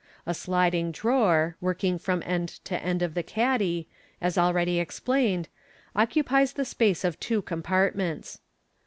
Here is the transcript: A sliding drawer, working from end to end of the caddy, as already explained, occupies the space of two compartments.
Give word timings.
A 0.25 0.33
sliding 0.33 0.91
drawer, 0.91 1.57
working 1.61 1.99
from 1.99 2.23
end 2.25 2.49
to 2.65 2.81
end 2.81 3.03
of 3.03 3.13
the 3.13 3.21
caddy, 3.21 3.87
as 4.19 4.35
already 4.35 4.79
explained, 4.79 5.47
occupies 5.95 6.53
the 6.53 6.65
space 6.65 7.03
of 7.03 7.19
two 7.19 7.43
compartments. 7.43 8.39